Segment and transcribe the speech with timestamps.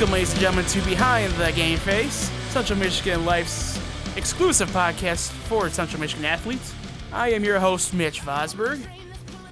[0.00, 3.78] Welcome, ladies and gentlemen, to Behind the Game Face, Central Michigan Life's
[4.16, 6.74] exclusive podcast for Central Michigan athletes.
[7.12, 8.82] I am your host, Mitch Vosberg,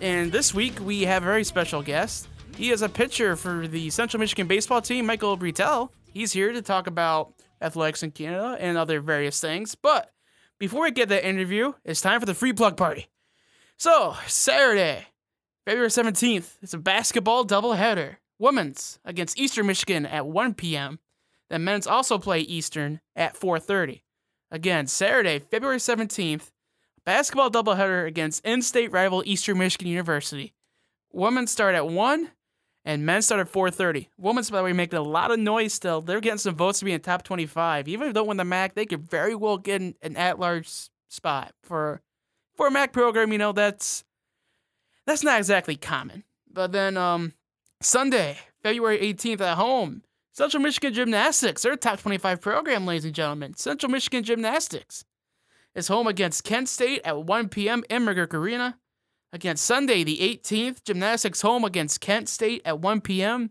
[0.00, 2.28] and this week we have a very special guest.
[2.56, 5.90] He is a pitcher for the Central Michigan baseball team, Michael Brettell.
[6.14, 9.74] He's here to talk about athletics in Canada and other various things.
[9.74, 10.10] But
[10.58, 13.08] before we get that interview, it's time for the free plug party.
[13.76, 15.08] So, Saturday,
[15.66, 18.16] February 17th, it's a basketball doubleheader.
[18.38, 20.98] Women's against Eastern Michigan at 1 p.m.
[21.50, 24.02] Then men's also play Eastern at 4:30.
[24.50, 26.50] Again, Saturday, February 17th,
[27.04, 30.54] basketball doubleheader against in-state rival Eastern Michigan University.
[31.12, 32.30] Women start at 1
[32.84, 34.08] and men start at 4:30.
[34.16, 36.00] Women's by the way making a lot of noise still.
[36.00, 37.88] They're getting some votes to be in top 25.
[37.88, 40.90] Even if they don't win the MAC, they could very well get an, an at-large
[41.08, 42.02] spot for
[42.56, 43.32] for a MAC program.
[43.32, 44.04] You know that's
[45.06, 46.24] that's not exactly common.
[46.50, 47.32] But then um,
[47.80, 53.54] Sunday, February 18th at home, Central Michigan Gymnastics, their top 25 program, ladies and gentlemen.
[53.54, 55.04] Central Michigan Gymnastics
[55.76, 57.84] is home against Kent State at 1 p.m.
[57.88, 58.78] in McGuirk Arena.
[59.32, 63.50] Against Sunday, the 18th, Gymnastics home against Kent State at 1 p.m.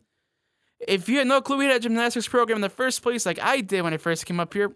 [0.79, 3.39] If you had no clue we had a gymnastics program in the first place, like
[3.41, 4.75] I did when I first came up here,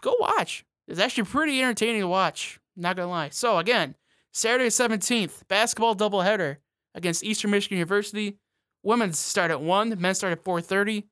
[0.00, 0.64] go watch.
[0.86, 2.60] It's actually pretty entertaining to watch.
[2.76, 3.30] Not gonna lie.
[3.30, 3.96] So again,
[4.32, 6.58] Saturday 17th, basketball doubleheader
[6.94, 8.38] against Eastern Michigan University.
[8.84, 11.04] Women's start at 1, men's start at 4:30.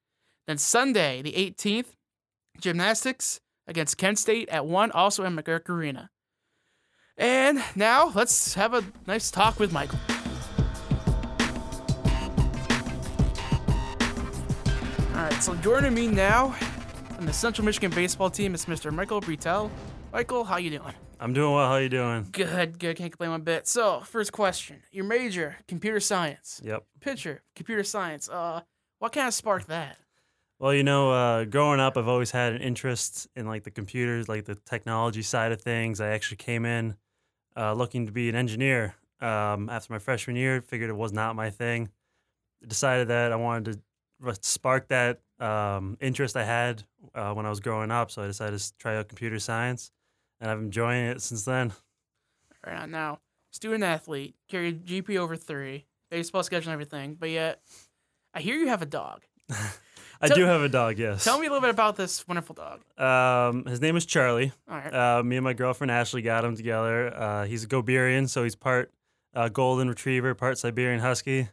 [0.46, 1.94] Then Sunday, the 18th,
[2.60, 6.10] gymnastics against Kent State at 1, also in McGuirk Arena.
[7.16, 9.98] And now let's have a nice talk with Michael.
[15.14, 16.54] All right, so joining me now
[17.18, 18.92] on the Central Michigan baseball team is Mr.
[18.92, 19.70] Michael Brettell.
[20.12, 20.94] Michael, how you doing?
[21.22, 21.68] I'm doing well.
[21.68, 22.26] How you doing?
[22.32, 22.96] Good, good.
[22.96, 23.68] Can't complain one bit.
[23.68, 26.60] So, first question: Your major, computer science.
[26.64, 26.84] Yep.
[26.98, 28.28] Pitcher, computer science.
[28.28, 28.62] Uh,
[28.98, 29.98] what kind of sparked that?
[30.58, 34.28] Well, you know, uh, growing up, I've always had an interest in like the computers,
[34.28, 36.00] like the technology side of things.
[36.00, 36.96] I actually came in
[37.56, 38.96] uh, looking to be an engineer.
[39.20, 41.90] Um, after my freshman year, figured it was not my thing.
[42.66, 43.80] Decided that I wanted
[44.24, 46.82] to spark that um, interest I had
[47.14, 49.92] uh, when I was growing up, so I decided to try out computer science,
[50.42, 51.72] and I've been enjoying it since then.
[52.66, 53.20] Right now,
[53.52, 57.62] student athlete, carried GP over three, baseball schedule and everything, but yet
[58.34, 59.22] I hear you have a dog.
[60.20, 61.24] I Tell- do have a dog, yes.
[61.24, 62.82] Tell me a little bit about this wonderful dog.
[63.00, 64.52] Um, his name is Charlie.
[64.70, 64.92] All right.
[65.18, 67.12] Uh, me and my girlfriend Ashley got him together.
[67.16, 68.92] Uh, he's a Goberian, so he's part
[69.34, 71.48] uh, golden retriever, part Siberian husky.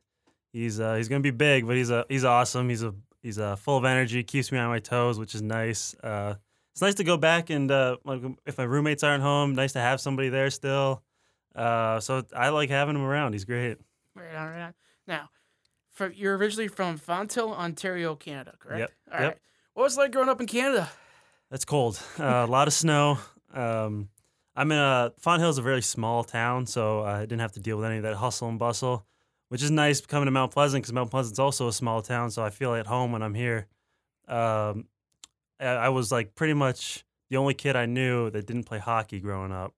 [0.53, 2.69] He's uh, he's gonna be big, but he's a he's awesome.
[2.69, 5.95] He's a he's uh, full of energy, keeps me on my toes, which is nice.
[6.03, 6.35] Uh,
[6.79, 9.81] it's nice to go back and uh, like if my roommates aren't home, nice to
[9.81, 11.03] have somebody there still.
[11.53, 13.33] Uh, so I like having him around.
[13.33, 13.77] He's great.
[14.15, 14.73] Right on, right on.
[15.05, 15.29] Now,
[15.91, 18.79] for, you're originally from Fonthill, Ontario, Canada, correct?
[18.79, 19.27] Yep, All yep.
[19.27, 19.37] right.
[19.73, 20.89] What was it like growing up in Canada?
[21.51, 22.01] That's cold.
[22.17, 23.17] Uh, a lot of snow.
[23.53, 24.07] Um,
[24.55, 27.87] I'm in a Fonthill's a very small town, so I didn't have to deal with
[27.87, 29.05] any of that hustle and bustle,
[29.49, 32.41] which is nice coming to Mount Pleasant because Mount Pleasant's also a small town, so
[32.41, 33.67] I feel at home when I'm here.
[34.29, 34.85] Um,
[35.59, 39.19] I, I was like pretty much the only kid I knew that didn't play hockey
[39.19, 39.73] growing up.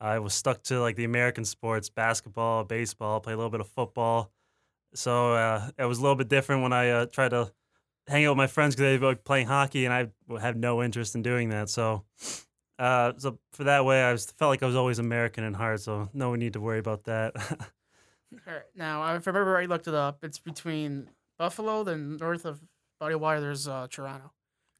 [0.00, 3.68] I was stuck to like the American sports, basketball, baseball, play a little bit of
[3.68, 4.30] football.
[4.94, 7.52] So uh, it was a little bit different when I uh, tried to
[8.06, 11.14] hang out with my friends because they were playing hockey, and I had no interest
[11.14, 11.68] in doing that.
[11.68, 12.04] So,
[12.78, 15.80] uh, so for that way, I was, felt like I was always American in heart.
[15.80, 17.34] So no need to worry about that.
[18.74, 20.24] Now, if I remember right, looked it up.
[20.24, 21.08] It's between
[21.38, 22.60] Buffalo, then north of
[22.98, 24.32] Body Water, there's uh, Toronto.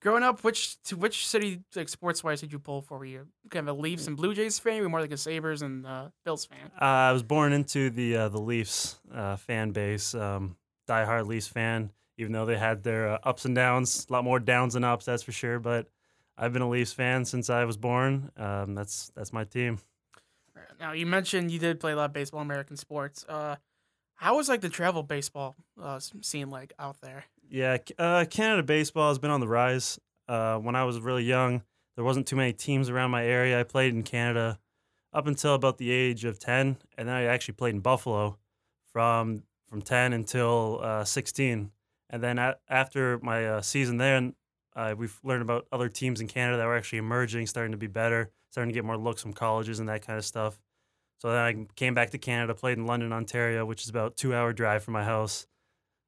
[0.07, 2.97] Growing up, which to which city, like sports wise, did you pull for?
[2.97, 4.75] Were you kind of a Leafs and Blue Jays fan?
[4.75, 6.71] Or were you more like a Sabres and uh, Bills fan?
[6.81, 10.55] uh, I was born into the uh, the Leafs uh, fan base, um,
[10.89, 11.91] diehard Leafs fan.
[12.19, 15.07] Even though they had their uh, ups and downs, a lot more downs than ups,
[15.07, 15.59] that's for sure.
[15.59, 15.89] But
[16.39, 18.31] I've been a Leafs fan since I was born.
[18.37, 19.81] Um, that's that's my team.
[20.79, 23.25] Now, you mentioned you did play a lot of baseball, American sports.
[23.29, 23.57] Uh,
[24.15, 27.25] how was like the travel baseball uh, scene like out there?
[27.49, 29.99] Yeah, uh, Canada baseball has been on the rise.
[30.29, 31.63] Uh, when I was really young,
[31.95, 33.61] there wasn't too many teams around my area.
[33.61, 34.59] I played in Canada
[35.13, 38.39] up until about the age of ten, and then I actually played in Buffalo
[38.93, 41.71] from from ten until uh, sixteen.
[42.11, 44.33] And then a- after my uh, season there,
[44.77, 47.87] uh, we've learned about other teams in Canada that were actually emerging, starting to be
[47.89, 50.59] better, starting to get more looks from colleges and that kind of stuff.
[51.19, 54.35] So then I came back to Canada, played in London, Ontario, which is about two
[54.35, 55.47] hour drive from my house.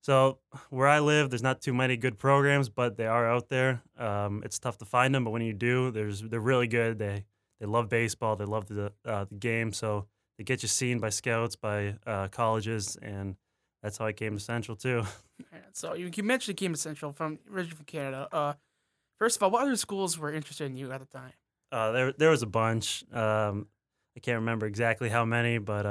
[0.09, 0.39] So
[0.71, 3.83] where I live, there's not too many good programs, but they are out there.
[3.99, 6.99] Um, it's tough to find them, but when you do, there's they're really good.
[6.99, 7.27] They
[7.61, 10.07] they love baseball, they love the uh, the game, so
[10.39, 13.37] they get you seen by scouts, by uh, colleges, and
[13.83, 15.03] that's how I came to Central too.
[15.53, 18.29] Yeah, So you, you mentioned Kim Central from originally from Canada.
[18.33, 18.55] Uh,
[19.21, 21.33] first of all, what other schools were interested in you at the time?
[21.71, 23.05] Uh, there there was a bunch.
[23.13, 23.69] Um,
[24.17, 25.87] I can't remember exactly how many, but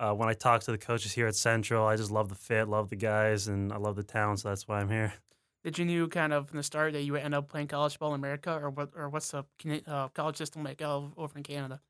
[0.00, 2.68] uh, when I talk to the coaches here at Central, I just love the fit,
[2.68, 4.36] love the guys, and I love the town.
[4.36, 5.14] So that's why I'm here.
[5.62, 7.98] Did you knew kind of from the start that you would end up playing college
[7.98, 8.90] ball in America, or what?
[8.94, 9.44] Or what's the
[9.86, 11.80] uh, college system like over in Canada?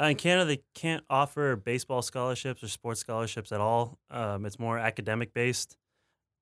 [0.00, 3.98] Uh, in Canada, they can't offer baseball scholarships or sports scholarships at all.
[4.10, 5.76] Um, it's more academic based,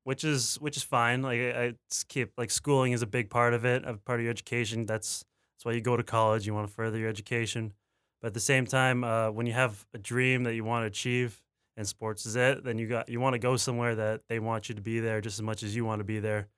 [0.05, 1.23] which is which is fine.
[1.23, 1.75] Like I, I
[2.09, 4.87] keep like schooling is a big part of it, a part of your education.
[4.87, 5.25] That's
[5.57, 6.47] that's why you go to college.
[6.47, 7.73] You want to further your education,
[8.21, 10.87] but at the same time, uh, when you have a dream that you want to
[10.87, 11.41] achieve,
[11.77, 14.69] and sports is it, then you got you want to go somewhere that they want
[14.69, 16.49] you to be there just as much as you want to be there.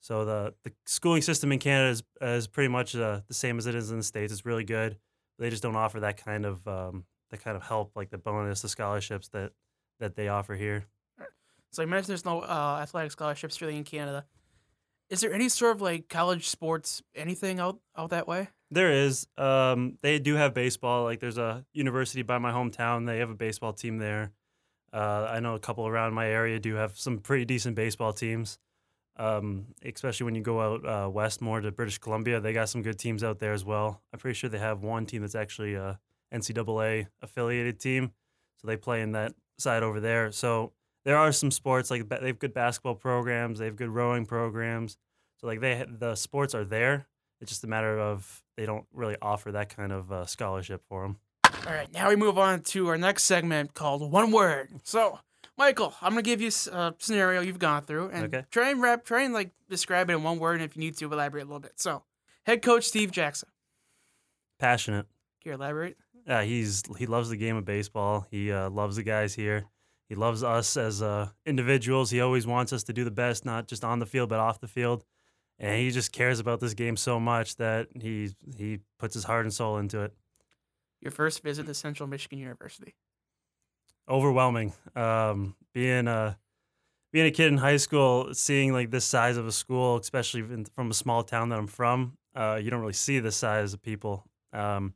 [0.00, 3.66] So the the schooling system in Canada is is pretty much uh, the same as
[3.66, 4.32] it is in the states.
[4.32, 4.98] It's really good
[5.42, 8.62] they just don't offer that kind of um, that kind of help, like the bonus,
[8.62, 9.52] the scholarships that
[9.98, 10.86] that they offer here.
[11.72, 14.26] So you mentioned there's no uh, athletic scholarships really in Canada.
[15.10, 18.48] Is there any sort of like college sports anything out out that way?
[18.72, 19.26] There is.
[19.36, 21.04] Um, they do have baseball.
[21.04, 23.06] Like there's a university by my hometown.
[23.06, 24.32] They have a baseball team there.
[24.92, 28.58] Uh, I know a couple around my area do have some pretty decent baseball teams.
[29.16, 32.80] Um, especially when you go out uh, west more to British Columbia, they got some
[32.80, 34.02] good teams out there as well.
[34.10, 36.00] I'm pretty sure they have one team that's actually a
[36.32, 38.12] NCAA affiliated team,
[38.56, 40.32] so they play in that side over there.
[40.32, 40.72] So
[41.04, 44.96] there are some sports like they have good basketball programs, they have good rowing programs.
[45.42, 47.06] So like they the sports are there.
[47.42, 51.02] It's just a matter of they don't really offer that kind of uh, scholarship for
[51.02, 51.18] them.
[51.66, 54.68] All right, now we move on to our next segment called One Word.
[54.84, 55.18] So,
[55.56, 58.44] Michael, I'm gonna give you a scenario you've gone through, and Okay.
[58.50, 60.96] try and wrap, try and like describe it in one word, and if you need
[60.98, 61.78] to, elaborate a little bit.
[61.80, 62.02] So,
[62.46, 63.48] head coach Steve Jackson.
[64.58, 65.06] Passionate.
[65.42, 65.96] Can you elaborate?
[66.26, 68.26] Yeah, he's he loves the game of baseball.
[68.30, 69.64] He uh, loves the guys here.
[70.08, 72.10] He loves us as uh, individuals.
[72.10, 74.60] He always wants us to do the best, not just on the field but off
[74.60, 75.04] the field.
[75.58, 79.44] And he just cares about this game so much that he he puts his heart
[79.44, 80.12] and soul into it.
[81.00, 82.94] Your first visit to Central Michigan University.
[84.08, 84.72] Overwhelming.
[84.96, 86.38] Um, being a
[87.12, 90.64] being a kid in high school, seeing like this size of a school, especially in,
[90.64, 93.82] from a small town that I'm from, uh, you don't really see this size of
[93.82, 94.24] people.
[94.52, 94.94] Um,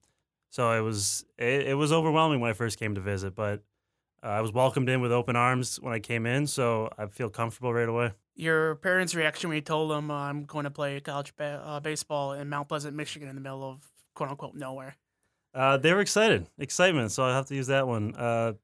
[0.50, 3.62] so it was it, it was overwhelming when I first came to visit, but
[4.26, 7.30] uh, I was welcomed in with open arms when I came in, so I feel
[7.30, 8.12] comfortable right away.
[8.34, 11.80] Your parents' reaction when you told them uh, I'm going to play college ba- uh,
[11.80, 13.78] baseball in Mount Pleasant, Michigan, in the middle of
[14.14, 14.96] quote unquote nowhere.
[15.54, 17.12] Uh, they were excited, excitement.
[17.12, 18.14] So I have to use that one.
[18.14, 18.54] Uh,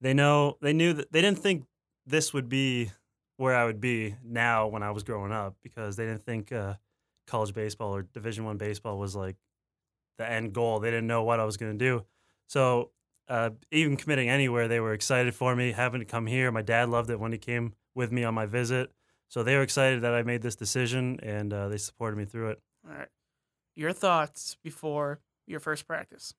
[0.00, 1.64] they know they knew that they didn't think
[2.06, 2.90] this would be
[3.36, 6.74] where I would be now when I was growing up because they didn't think uh,
[7.26, 9.36] college baseball or Division One baseball was like
[10.18, 10.78] the end goal.
[10.78, 12.04] They didn't know what I was going to do.
[12.46, 12.90] So
[13.30, 16.50] uh, even committing anywhere, they were excited for me having to come here.
[16.50, 18.90] My dad loved it when he came with me on my visit.
[19.28, 22.50] So they were excited that I made this decision and uh, they supported me through
[22.50, 22.60] it.
[22.84, 23.08] All right.
[23.76, 26.34] Your thoughts before your first practice,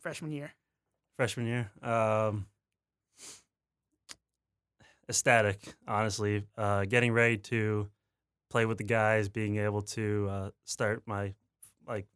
[0.00, 0.52] freshman year.
[1.16, 1.70] freshman year.
[1.82, 2.46] Um,
[5.08, 6.44] ecstatic, honestly.
[6.58, 7.88] Uh, getting ready to
[8.50, 11.32] play with the guys, being able to uh, start my
[11.86, 12.06] like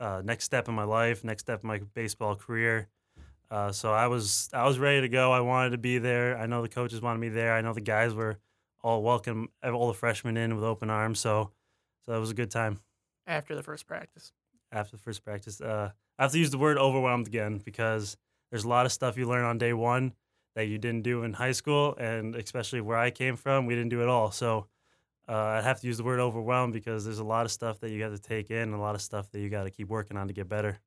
[0.00, 2.88] uh, next step in my life, next step in my baseball career.
[3.52, 5.30] Uh, so I was I was ready to go.
[5.30, 6.38] I wanted to be there.
[6.38, 7.54] I know the coaches wanted me there.
[7.54, 8.38] I know the guys were
[8.82, 11.20] all welcome, all the freshmen in with open arms.
[11.20, 11.50] So
[12.06, 12.80] so it was a good time
[13.26, 14.32] after the first practice.
[14.72, 15.60] after the first practice.
[15.60, 18.16] Uh, I have to use the word overwhelmed again because
[18.50, 20.14] there's a lot of stuff you learn on day one
[20.54, 23.90] that you didn't do in high school, and especially where I came from, we didn't
[23.90, 24.30] do it all.
[24.30, 24.66] So
[25.28, 27.90] uh, I'd have to use the word overwhelmed because there's a lot of stuff that
[27.90, 29.88] you got to take in, and a lot of stuff that you got to keep
[29.88, 30.80] working on to get better.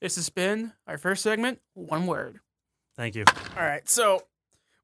[0.00, 2.40] This has been our first segment, one word.
[2.96, 3.24] Thank you.
[3.56, 3.88] All right.
[3.88, 4.22] So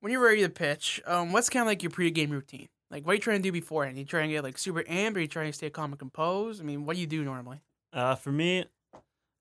[0.00, 2.68] when you're ready to pitch, um, what's kind of like your pregame routine?
[2.90, 3.98] Like, what are you trying to do beforehand?
[3.98, 5.16] you trying to get like super amped?
[5.16, 6.60] Or you trying to stay calm and composed?
[6.60, 7.62] I mean, what do you do normally?
[7.92, 8.64] Uh, for me,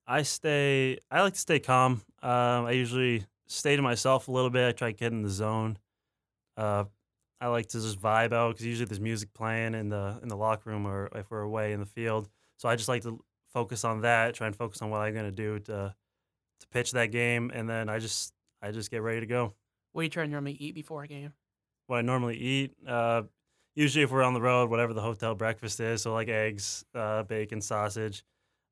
[0.08, 1.00] I stay.
[1.10, 2.02] I like to stay calm.
[2.22, 4.68] Um, I usually stay to myself a little bit.
[4.68, 5.78] I try to get in the zone.
[6.58, 6.86] Uh,
[7.40, 10.38] I like to just vibe out because usually there's music playing in the in the
[10.38, 12.30] locker room or if we're away in the field.
[12.58, 13.20] So I just like to
[13.54, 14.36] focus on that.
[14.36, 15.96] Try and focus on what I'm gonna do to
[16.60, 19.54] to pitch that game, and then I just I just get ready to go.
[19.94, 21.34] What do you try to normally eat before a game?
[21.88, 22.74] What I normally eat.
[22.88, 23.24] Uh,
[23.76, 27.24] usually, if we're on the road, whatever the hotel breakfast is, so like eggs, uh,
[27.24, 28.24] bacon, sausage.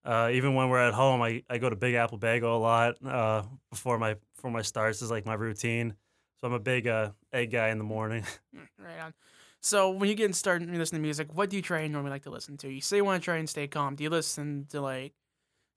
[0.06, 2.96] Uh, even when we're at home, I, I go to Big Apple Bagel a lot
[3.06, 5.94] uh, before my before my starts is like my routine.
[6.40, 8.24] So I'm a big uh, egg guy in the morning.
[8.80, 9.14] Right on.
[9.62, 12.24] So when you get started listening to music, what do you try and normally like
[12.24, 12.70] to listen to?
[12.70, 13.96] You say you want to try and stay calm.
[13.96, 15.14] Do you listen to like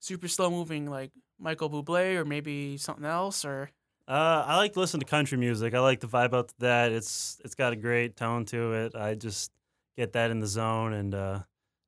[0.01, 3.71] super slow moving like Michael Bublé or maybe something else or
[4.07, 5.73] Uh, I like to listen to country music.
[5.73, 6.91] I like the vibe out to that.
[6.91, 8.95] It's it's got a great tone to it.
[8.95, 9.51] I just
[9.95, 11.43] get that in the zone and uh,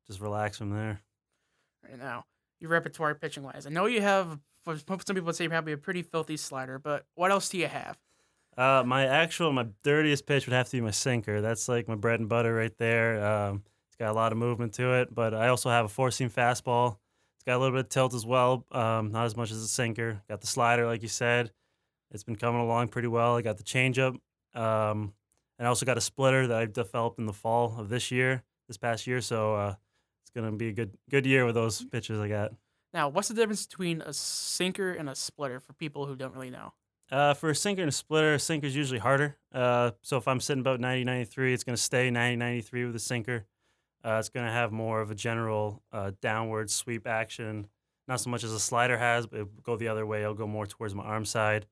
[0.07, 1.01] just relax from there.
[1.83, 2.25] Right now,
[2.59, 4.39] your repertoire pitching wise, I know you have.
[4.65, 7.99] Some people would say probably a pretty filthy slider, but what else do you have?
[8.57, 11.41] Uh, my actual, my dirtiest pitch would have to be my sinker.
[11.41, 13.25] That's like my bread and butter right there.
[13.25, 16.11] Um, it's got a lot of movement to it, but I also have a four
[16.11, 16.97] seam fastball.
[17.35, 19.67] It's got a little bit of tilt as well, um, not as much as a
[19.67, 20.21] sinker.
[20.29, 21.51] Got the slider, like you said.
[22.11, 23.35] It's been coming along pretty well.
[23.35, 24.17] I got the changeup,
[24.53, 25.13] um,
[25.57, 28.43] and I also got a splitter that I developed in the fall of this year,
[28.67, 29.19] this past year.
[29.19, 29.75] So uh,
[30.21, 32.51] it's gonna be a good good year with those pitches I got.
[32.93, 36.49] Now, what's the difference between a sinker and a splitter for people who don't really
[36.49, 36.73] know?
[37.11, 39.37] Uh, for a sinker and a splitter, a sinker is usually harder.
[39.53, 42.95] Uh, so if I'm sitting about 90, 93, it's going to stay 90, 93 with
[42.95, 43.45] a sinker.
[44.03, 47.67] Uh, it's going to have more of a general uh, downward sweep action,
[48.07, 50.21] not so much as a slider has, but it'll go the other way.
[50.21, 51.65] It'll go more towards my arm side.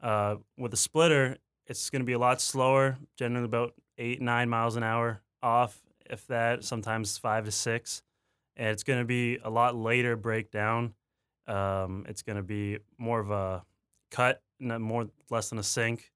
[0.00, 4.48] Uh, with a splitter, it's going to be a lot slower, generally about eight, nine
[4.48, 5.78] miles an hour off,
[6.10, 8.02] if that, sometimes five to six.
[8.56, 10.94] And it's going to be a lot later breakdown.
[11.46, 13.64] Um, it's going to be more of a
[14.10, 16.10] cut, more less than a sink.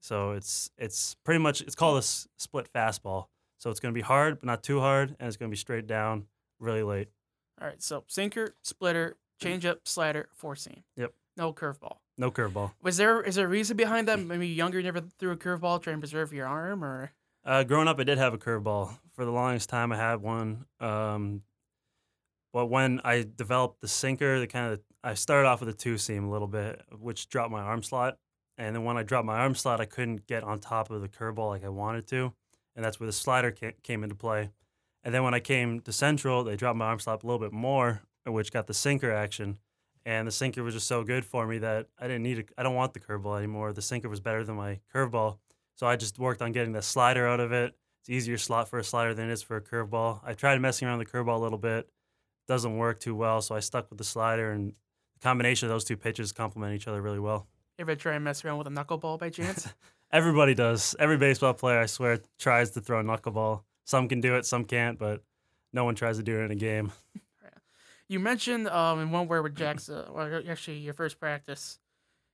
[0.00, 3.26] So it's it's pretty much it's called a s- split fastball.
[3.58, 5.56] So it's going to be hard, but not too hard, and it's going to be
[5.58, 6.26] straight down,
[6.60, 7.08] really late.
[7.60, 10.84] All right, so sinker, splitter, changeup, slider, four seam.
[10.96, 11.12] Yep.
[11.36, 11.96] No curveball.
[12.16, 12.72] No curveball.
[12.82, 14.20] Was there is there a reason behind that?
[14.20, 17.10] Maybe younger, you never threw a curveball, trying to preserve your arm, or
[17.44, 18.96] Uh, growing up, I did have a curveball.
[19.14, 20.66] For the longest time, I had one.
[20.78, 21.42] Um,
[22.52, 25.98] but when I developed the sinker, the kind of I started off with a two
[25.98, 28.18] seam a little bit, which dropped my arm slot.
[28.56, 31.08] And then when I dropped my arm slot, I couldn't get on top of the
[31.08, 32.32] curveball like I wanted to,
[32.74, 34.50] and that's where the slider ca- came into play.
[35.04, 37.52] And then when I came to Central, they dropped my arm slot a little bit
[37.52, 39.58] more, which got the sinker action.
[40.04, 42.50] And the sinker was just so good for me that I didn't need it.
[42.58, 43.72] I don't want the curveball anymore.
[43.72, 45.38] The sinker was better than my curveball.
[45.76, 47.74] So I just worked on getting the slider out of it.
[48.00, 50.20] It's easier slot for a slider than it is for a curveball.
[50.24, 51.88] I tried messing around the curveball a little bit.
[52.48, 54.72] Doesn't work too well, so I stuck with the slider and
[55.18, 57.46] the combination of those two pitches complement each other really well.
[57.78, 59.68] You ever try and mess around with a knuckleball by chance?
[60.12, 60.96] Everybody does.
[60.98, 63.62] Every baseball player, I swear, tries to throw a knuckleball.
[63.84, 65.22] Some can do it, some can't, but
[65.72, 66.92] no one tries to do it in a game.
[68.08, 71.78] you mentioned um in one word with Jack's, uh, or actually your first practice,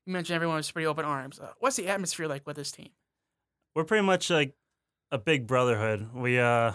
[0.07, 1.39] you mentioned everyone was pretty open arms.
[1.39, 2.91] Uh, what's the atmosphere like with this team?
[3.75, 4.55] We're pretty much like
[5.11, 6.09] a big brotherhood.
[6.15, 6.73] We uh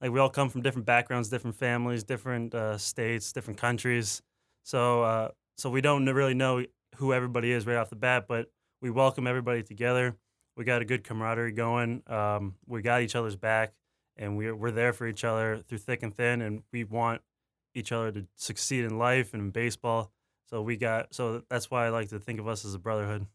[0.00, 4.22] like we all come from different backgrounds, different families, different uh, states, different countries.
[4.62, 5.28] So uh,
[5.60, 6.64] so we don't really know
[6.96, 8.50] who everybody is right off the bat, but
[8.80, 10.16] we welcome everybody together.
[10.56, 12.02] We got a good camaraderie going.
[12.06, 13.74] Um, we got each other's back,
[14.16, 17.20] and we're we're there for each other through thick and thin, and we want
[17.74, 20.10] each other to succeed in life and in baseball.
[20.48, 23.26] So we got so that's why I like to think of us as a brotherhood.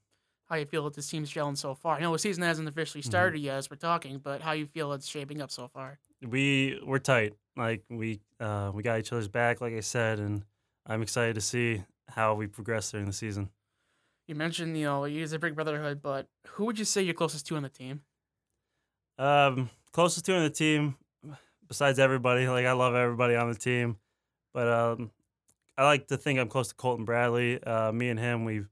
[0.49, 1.97] How you feel that this team's gelling so far?
[1.97, 4.93] I know the season hasn't officially started yet as we're talking, but how you feel
[4.93, 5.99] it's shaping up so far?
[6.27, 7.33] we we're tight.
[7.55, 10.43] Like we uh, we got each other's back, like I said, and
[10.85, 13.49] I'm excited to see how we progress during the season.
[14.27, 17.45] You mentioned, you know, you a big brotherhood, but who would you say you're closest
[17.47, 18.01] to on the team?
[19.17, 20.95] Um, closest to on the team,
[21.67, 23.97] besides everybody, like I love everybody on the team,
[24.53, 25.11] but um,
[25.77, 27.61] I like to think I'm close to Colton Bradley.
[27.61, 28.63] Uh, me and him, we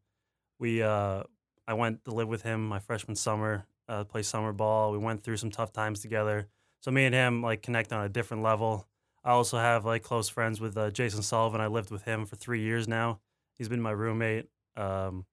[0.60, 1.24] we uh,
[1.68, 4.92] I went to live with him my freshman summer, uh, play summer ball.
[4.92, 6.48] We went through some tough times together.
[6.82, 8.88] So me and him like connect on a different level.
[9.24, 11.62] I also have like close friends with uh, Jason Sullivan.
[11.62, 13.20] I lived with him for three years now.
[13.58, 14.48] He's been my roommate.
[14.76, 15.26] Um,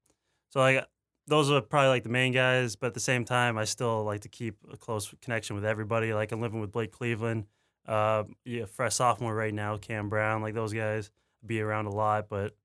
[0.50, 0.84] so like
[1.26, 4.20] those are probably like the main guys, but at the same time, I still like
[4.22, 6.12] to keep a close connection with everybody.
[6.12, 7.46] Like I'm living with Blake Cleveland,
[7.86, 11.10] uh, yeah, fresh sophomore right now, Cam Brown, like those guys
[11.44, 12.28] be around a lot.
[12.28, 12.56] But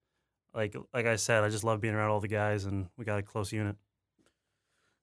[0.53, 3.20] like like I said, I just love being around all the guys, and we got
[3.20, 3.75] a close unit.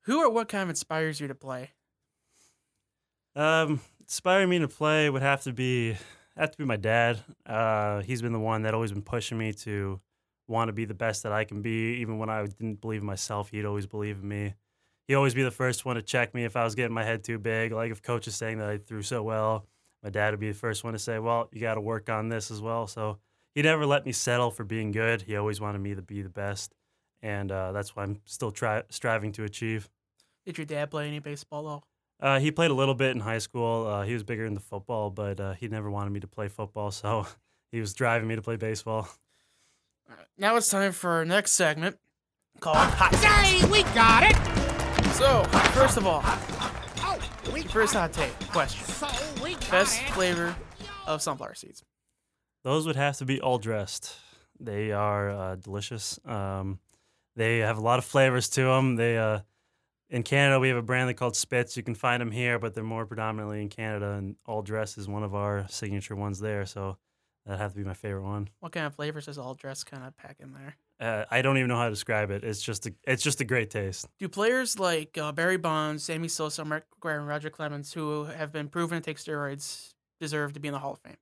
[0.03, 1.71] Who or what kind of inspires you to play?
[3.35, 3.81] Um,
[4.13, 5.97] inspiring me to play would have to be
[6.37, 7.19] have to be my dad.
[7.47, 9.99] Uh, he's been the one that always been pushing me to
[10.47, 11.95] want to be the best that I can be.
[12.01, 14.55] Even when I didn't believe in myself, he'd always believe in me.
[15.09, 17.25] He'd always be the first one to check me if I was getting my head
[17.25, 17.73] too big.
[17.73, 19.67] Like if coach is saying that I threw so well,
[20.03, 22.29] my dad would be the first one to say, "Well, you got to work on
[22.29, 23.17] this as well." So
[23.55, 25.23] he never let me settle for being good.
[25.23, 26.75] He always wanted me to be the best,
[27.23, 29.89] and uh, that's what I'm still try- striving to achieve.
[30.45, 31.83] Did your dad play any baseball though?
[32.23, 33.85] Uh, he played a little bit in high school.
[33.87, 36.91] Uh, he was bigger into football, but uh, he never wanted me to play football,
[36.93, 37.27] so
[37.73, 39.09] he was driving me to play baseball.
[40.09, 41.99] All right, now it's time for our next segment
[42.61, 43.23] called Hot Takes.
[43.63, 44.37] Say we got it.
[45.15, 47.19] So, first of all, Oh,
[47.53, 48.87] we first got hot take question.
[48.87, 49.09] So
[49.43, 50.11] we got best it.
[50.11, 50.55] flavor
[51.07, 51.83] of sunflower seeds.
[52.63, 54.15] Those would have to be all dressed.
[54.61, 56.21] They are uh, delicious.
[56.25, 56.79] Um,
[57.35, 58.95] they have a lot of flavors to them.
[58.95, 59.41] They uh,
[60.13, 61.77] in Canada we have a brand called Spitz.
[61.77, 64.13] You can find them here, but they're more predominantly in Canada.
[64.13, 66.67] And All Dress is one of our signature ones there.
[66.67, 66.99] So
[67.47, 68.49] that'd have to be my favorite one.
[68.61, 70.77] What kind of flavors does all dress kind of pack in there?
[71.01, 72.45] Uh, I don't even know how to describe it.
[72.45, 74.07] It's just a, it's just a great taste.
[74.21, 78.53] Do players like uh, Barry Bonds, Sammy Sosa, Mark McGwire, and Roger Clemens, who have
[78.53, 81.17] been proven to take steroids, deserve to be in the Hall of Fame?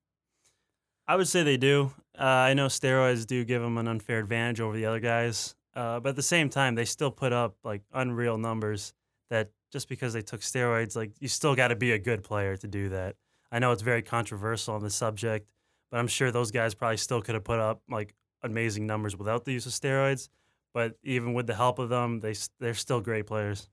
[1.08, 1.92] I would say they do.
[2.18, 6.00] Uh, I know steroids do give them an unfair advantage over the other guys, uh,
[6.00, 8.92] but at the same time, they still put up like unreal numbers.
[9.30, 12.56] That just because they took steroids, like you still got to be a good player
[12.56, 13.14] to do that.
[13.52, 15.52] I know it's very controversial on the subject,
[15.90, 19.44] but I'm sure those guys probably still could have put up like amazing numbers without
[19.44, 20.28] the use of steroids.
[20.72, 23.68] But even with the help of them, they they're still great players.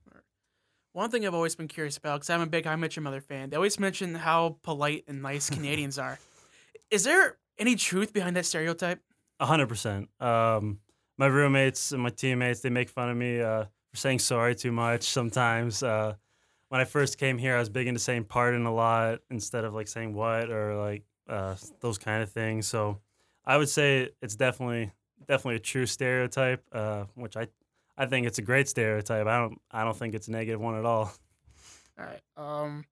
[0.93, 3.21] One thing I've always been curious about, because I'm a big I Met Your Mother
[3.21, 6.17] fan, they always mention how polite and nice Canadians are.
[6.89, 8.99] Is there any truth behind that stereotype?
[9.39, 10.09] A hundred percent.
[11.17, 14.71] My roommates and my teammates they make fun of me uh, for saying sorry too
[14.71, 15.81] much sometimes.
[15.81, 16.15] Uh,
[16.69, 19.73] when I first came here, I was big into saying pardon a lot instead of
[19.73, 22.67] like saying what or like uh, those kind of things.
[22.67, 22.99] So
[23.45, 24.91] I would say it's definitely
[25.27, 27.47] definitely a true stereotype, uh, which I
[27.97, 29.25] I think it's a great stereotype.
[29.27, 31.11] I don't I don't think it's a negative one at all.
[31.99, 32.21] All right.
[32.37, 32.85] Um,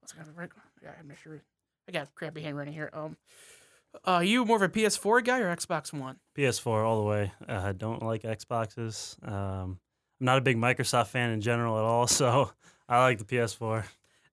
[0.00, 0.50] what's of right?
[0.82, 1.40] Yeah, I'm not sure.
[1.88, 2.90] I got crappy handwriting here.
[2.92, 3.16] Um,
[4.04, 6.16] uh, you more of a PS4 guy or Xbox One?
[6.36, 7.32] PS4 all the way.
[7.48, 9.16] Uh, I don't like Xboxes.
[9.26, 9.78] Um,
[10.20, 12.50] I'm not a big Microsoft fan in general at all, so
[12.88, 13.84] I like the PS4.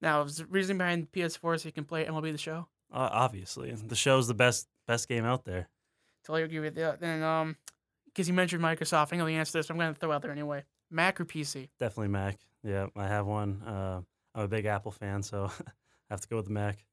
[0.02, 2.68] Now, is the reason behind PS4 so you can play MLB The Show?
[2.92, 5.68] Uh, obviously, the show's the best best game out there.
[6.24, 7.00] Totally agree with that.
[7.00, 7.56] Then, um,
[8.06, 10.22] because you mentioned Microsoft, I know the answer to this, I'm going to throw out
[10.22, 10.64] there anyway.
[10.90, 11.70] Mac or PC?
[11.80, 12.38] Definitely Mac.
[12.64, 13.62] Yeah, I have one.
[13.64, 14.02] Uh,
[14.34, 15.72] I'm a big Apple fan, so I
[16.10, 16.86] have to go with the Mac.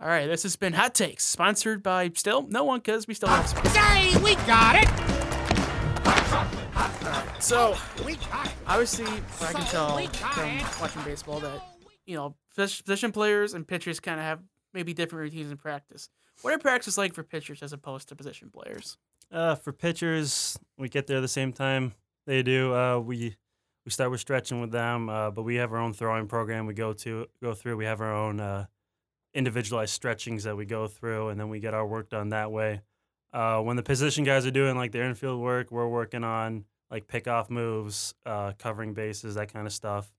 [0.00, 3.28] All right, this has been Hot Takes, sponsored by still no one, because we still
[3.28, 3.72] have sponsors.
[3.72, 4.88] Say we got it.
[7.42, 7.74] So,
[8.06, 8.16] We
[8.64, 9.06] obviously,
[9.40, 11.60] I can tell from watching baseball that,
[12.06, 14.40] you know, position players and pitchers kind of have
[14.72, 16.10] maybe different routines in practice.
[16.42, 18.96] What are practice like for pitchers as opposed to position players?
[19.32, 21.92] Uh, for pitchers, we get there the same time
[22.24, 22.72] they do.
[22.72, 23.34] Uh, we
[23.84, 26.74] we start with stretching with them, uh, but we have our own throwing program we
[26.74, 27.76] go to go through.
[27.76, 28.66] We have our own uh,
[29.34, 32.80] individualized stretchings that we go through, and then we get our work done that way.
[33.32, 37.06] Uh, when the position guys are doing like their infield work, we're working on like
[37.06, 40.10] pickoff moves, uh, covering bases, that kind of stuff.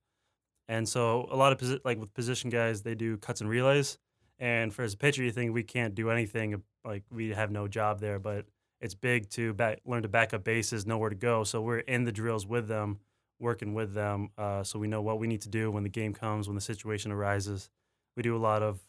[0.67, 3.97] And so a lot of posi- like with position guys, they do cuts and relays.
[4.37, 7.67] And for as a pitcher, you think we can't do anything, like we have no
[7.67, 8.45] job there, but
[8.79, 11.43] it's big to back, learn to back up bases, know where to go.
[11.43, 12.99] So we're in the drills with them,
[13.39, 16.13] working with them, uh, so we know what we need to do when the game
[16.13, 17.69] comes, when the situation arises.
[18.15, 18.79] We do a lot of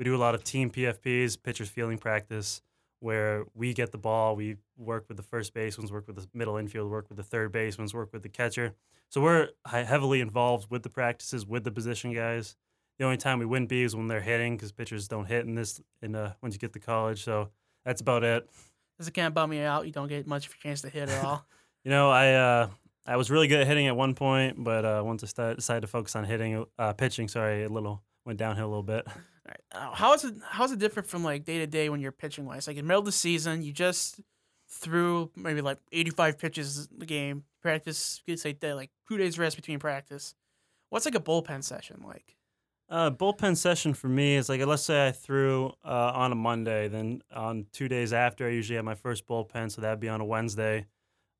[0.00, 2.62] we do a lot of team PFPs, pitchers fielding practice,
[3.00, 6.56] where we get the ball, we work with the first baseman, work with the middle
[6.56, 8.72] infield, work with the third baseman, work with the catcher.
[9.10, 12.56] So we're heavily involved with the practices, with the position guys.
[12.98, 15.54] The only time we wouldn't be is when they're hitting, because pitchers don't hit in
[15.54, 17.22] this in uh, once you get to college.
[17.22, 17.50] So
[17.84, 18.48] that's about it.
[18.96, 19.84] Does it kind of bum you out?
[19.84, 21.44] You don't get much of a chance to hit at all.
[21.82, 22.68] You know, I uh,
[23.06, 25.80] I was really good at hitting at one point, but uh, once I started, decided
[25.80, 29.06] to focus on hitting, uh, pitching, sorry, a little went downhill a little bit.
[29.72, 30.34] Uh, how is it?
[30.44, 32.66] How is it different from like day to day when you're pitching wise?
[32.66, 34.20] Like in the middle of the season, you just
[34.68, 37.44] threw maybe like 85 pitches a game.
[37.62, 40.34] Practice, you could say day, like two days rest between practice.
[40.88, 42.36] What's like a bullpen session like?
[42.88, 46.88] Uh, bullpen session for me is like let's say I threw uh, on a Monday,
[46.88, 50.20] then on two days after I usually have my first bullpen, so that'd be on
[50.20, 50.86] a Wednesday.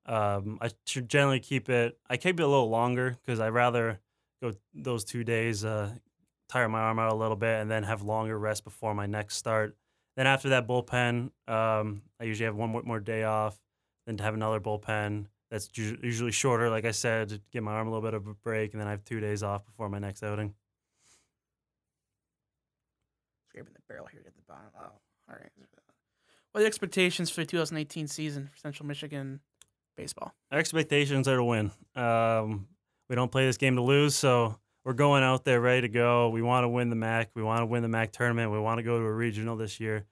[0.06, 1.98] Um, I should generally keep it.
[2.08, 3.98] I keep it a little longer because I rather
[4.40, 5.90] go those two days, uh,
[6.50, 9.36] tire my arm out a little bit, and then have longer rest before my next
[9.36, 9.76] start.
[10.16, 13.58] Then after that bullpen, um, I usually have one more, more day off.
[14.06, 17.72] Then to have another bullpen that's usu- usually shorter, like I said, to give my
[17.72, 19.88] arm a little bit of a break, and then I have two days off before
[19.88, 20.54] my next outing.
[23.48, 24.70] Scraping the barrel here at the bottom.
[24.78, 24.82] Oh,
[25.28, 25.50] all right.
[26.52, 29.40] What are the expectations for the 2018 season for Central Michigan
[29.96, 30.34] baseball?
[30.50, 31.70] Our expectations are to win.
[31.94, 32.66] Um,
[33.08, 36.30] we don't play this game to lose, so we're going out there ready to go.
[36.30, 37.30] We want to win the MAC.
[37.34, 38.50] We want to win the MAC tournament.
[38.50, 40.06] We want to go to a regional this year,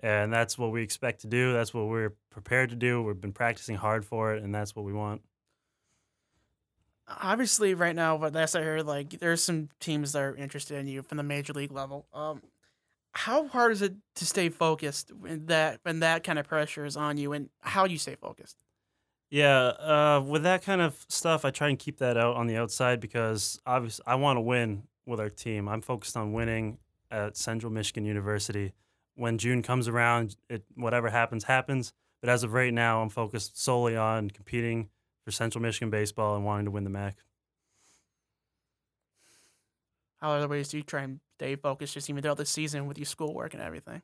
[0.00, 1.52] and that's what we expect to do.
[1.52, 3.02] That's what we're prepared to do.
[3.02, 5.22] We've been practicing hard for it, and that's what we want.
[7.06, 10.86] Obviously, right now, but last I heard, like there's some teams that are interested in
[10.86, 12.06] you from the major league level.
[12.14, 12.40] Um,
[13.12, 16.96] how hard is it to stay focused when that when that kind of pressure is
[16.96, 18.63] on you, and how do you stay focused?
[19.34, 22.56] Yeah, uh, with that kind of stuff, I try and keep that out on the
[22.56, 25.68] outside because obviously I want to win with our team.
[25.68, 26.78] I'm focused on winning
[27.10, 28.74] at Central Michigan University.
[29.16, 31.92] When June comes around, it whatever happens happens.
[32.20, 34.88] But as of right now, I'm focused solely on competing
[35.24, 37.16] for Central Michigan baseball and wanting to win the MAC.
[40.20, 42.98] How other ways do you try and stay focused just even throughout the season with
[42.98, 44.00] your schoolwork and everything?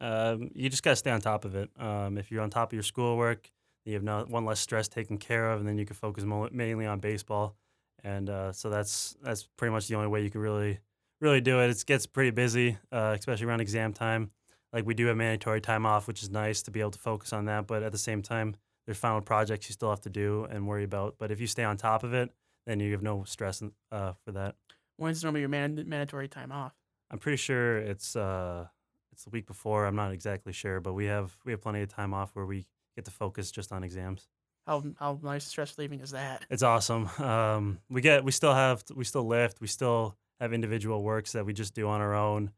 [0.00, 1.68] Um, you just got to stay on top of it.
[1.78, 3.50] Um, if you're on top of your schoolwork,
[3.84, 6.48] you have no, one less stress taken care of, and then you can focus mo-
[6.52, 7.56] mainly on baseball.
[8.02, 10.78] And uh, so that's that's pretty much the only way you can really
[11.20, 11.70] really do it.
[11.70, 14.30] It gets pretty busy, uh, especially around exam time.
[14.72, 17.32] Like we do have mandatory time off, which is nice to be able to focus
[17.32, 17.66] on that.
[17.66, 20.84] But at the same time, there's final projects you still have to do and worry
[20.84, 21.16] about.
[21.18, 22.30] But if you stay on top of it,
[22.66, 24.54] then you have no stress uh, for that.
[24.96, 26.72] When's normally your man- mandatory time off?
[27.10, 28.66] I'm pretty sure it's uh,
[29.12, 29.86] it's the week before.
[29.86, 32.66] I'm not exactly sure, but we have we have plenty of time off where we
[33.00, 34.28] get to focus just on exams.
[34.66, 36.44] How how nice stress relieving is that?
[36.50, 37.08] It's awesome.
[37.18, 39.60] Um, we get we still have we still lift.
[39.60, 42.50] We still have individual works that we just do on our own,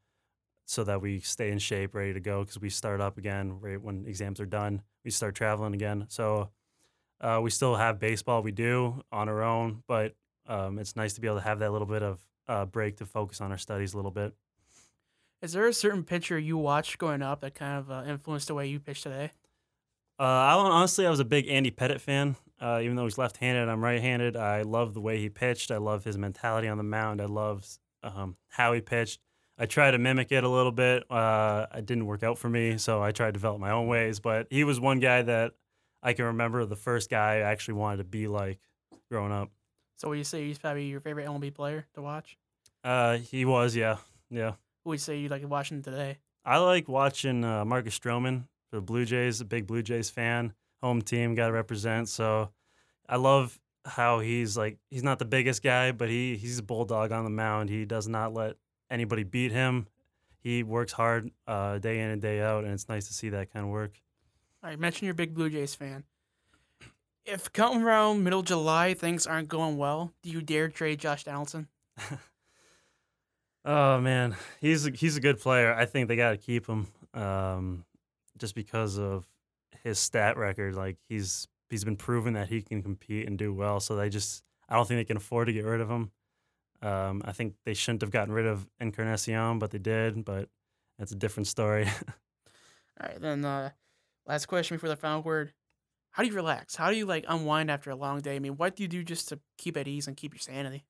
[0.66, 2.40] so that we stay in shape, ready to go.
[2.40, 4.82] Because we start up again right when exams are done.
[5.04, 6.06] We start traveling again.
[6.08, 6.50] So
[7.20, 8.42] uh, we still have baseball.
[8.42, 10.14] We do on our own, but
[10.46, 13.06] um, it's nice to be able to have that little bit of uh, break to
[13.06, 14.34] focus on our studies a little bit.
[15.40, 18.54] Is there a certain pitcher you watched growing up that kind of uh, influenced the
[18.54, 19.30] way you pitch today?
[20.22, 22.36] Uh, I honestly, I was a big Andy Pettitte fan.
[22.60, 24.36] Uh, even though he's left-handed, I'm right-handed.
[24.36, 25.72] I love the way he pitched.
[25.72, 27.20] I love his mentality on the mound.
[27.20, 27.66] I love
[28.04, 29.18] um, how he pitched.
[29.58, 31.10] I tried to mimic it a little bit.
[31.10, 34.20] Uh, it didn't work out for me, so I tried to develop my own ways.
[34.20, 35.54] But he was one guy that
[36.04, 38.60] I can remember the first guy I actually wanted to be like
[39.10, 39.50] growing up.
[39.96, 42.38] So would you say he's probably your favorite MLB player to watch?
[42.84, 43.96] Uh, he was, yeah,
[44.30, 44.52] yeah.
[44.84, 46.18] Who would you say you like watching today?
[46.44, 49.40] I like watching uh, Marcus Stroman the Blue Jays.
[49.40, 50.52] A big Blue Jays fan.
[50.82, 52.08] Home team, got to represent.
[52.08, 52.50] So
[53.08, 57.12] I love how he's like he's not the biggest guy, but he he's a bulldog
[57.12, 57.70] on the mound.
[57.70, 58.56] He does not let
[58.90, 59.86] anybody beat him.
[60.40, 63.52] He works hard uh, day in and day out, and it's nice to see that
[63.52, 64.00] kind of work.
[64.62, 66.02] All right, mention you're a big Blue Jays fan.
[67.24, 71.68] If come around middle July things aren't going well, do you dare trade Josh Donaldson?
[73.64, 75.72] Oh man, he's a, he's a good player.
[75.72, 77.84] I think they got to keep him um,
[78.42, 79.24] just because of
[79.84, 80.74] his stat record.
[80.74, 83.78] Like he's he's been proven that he can compete and do well.
[83.78, 86.10] So they just I don't think they can afford to get rid of him.
[86.82, 90.24] Um, I think they shouldn't have gotten rid of Encarnacion, but they did.
[90.24, 90.48] But
[90.98, 91.86] that's a different story.
[93.00, 93.70] All right, then uh,
[94.26, 95.52] last question before the final word.
[96.10, 96.74] How do you relax?
[96.74, 98.36] How do you like unwind after a long day?
[98.36, 100.84] I mean, what do you do just to keep at ease and keep your sanity?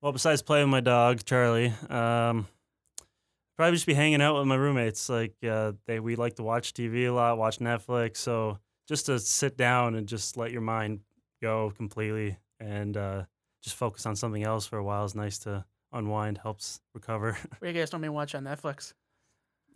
[0.00, 2.46] Well, besides playing with my dog Charlie, um,
[3.56, 5.08] probably just be hanging out with my roommates.
[5.08, 8.18] Like uh, they, we like to watch TV a lot, watch Netflix.
[8.18, 11.00] So just to sit down and just let your mind
[11.42, 13.24] go completely and uh,
[13.62, 16.38] just focus on something else for a while is nice to unwind.
[16.38, 17.32] Helps recover.
[17.58, 18.92] What do you guys normally watch on Netflix?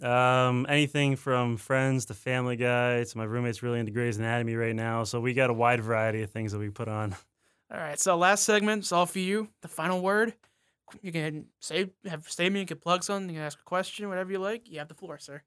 [0.02, 4.74] um, anything from Friends to Family Guy to my roommate's really into Grey's Anatomy right
[4.74, 5.04] now.
[5.04, 7.16] So we got a wide variety of things that we put on.
[7.72, 9.48] All right, so last segment is all for you.
[9.60, 10.34] The final word.
[11.02, 12.60] You can say have a statement.
[12.60, 13.28] You can plug something.
[13.28, 14.68] You can ask a question, whatever you like.
[14.68, 15.42] You have the floor, sir.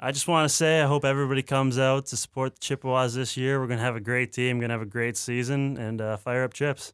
[0.00, 3.36] I just want to say I hope everybody comes out to support the Chippewas this
[3.36, 3.60] year.
[3.60, 6.52] We're gonna have a great team, gonna have a great season, and uh, fire up
[6.52, 6.92] chips.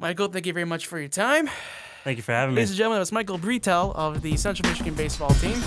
[0.00, 1.48] Michael, thank you very much for your time.
[2.04, 2.60] Thank you for having me.
[2.60, 5.60] Ladies and gentlemen, that was Michael Brettell of the Central Michigan baseball team.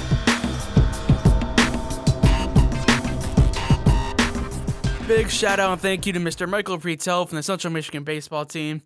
[5.08, 6.48] Big shout out and thank you to Mr.
[6.48, 8.82] Michael Brettell from the Central Michigan baseball team.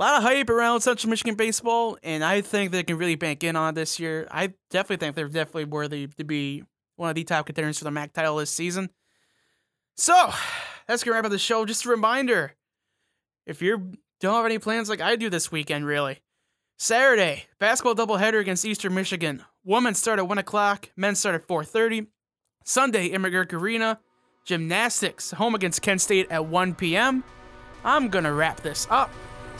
[0.00, 3.44] A lot of hype around Central Michigan baseball, and I think they can really bank
[3.44, 4.26] in on this year.
[4.30, 6.64] I definitely think they're definitely worthy to be
[6.96, 8.88] one of the top contenders for the MAC title this season.
[9.98, 10.32] So,
[10.88, 11.66] that's gonna wrap up the show.
[11.66, 12.54] Just a reminder
[13.44, 16.20] if you don't have any plans like I do this weekend, really,
[16.78, 19.44] Saturday, basketball doubleheader against Eastern Michigan.
[19.64, 22.06] Women start at 1 o'clock, men start at 4.30.
[22.64, 24.00] Sunday, in McGuirk Arena.
[24.46, 27.22] Gymnastics, home against Kent State at 1 p.m.
[27.84, 29.10] I'm gonna wrap this up.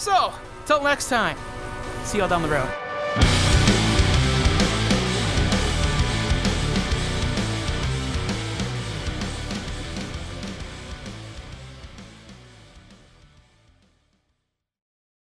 [0.01, 0.33] So,
[0.65, 1.37] till next time,
[2.05, 2.90] see y'all down the road.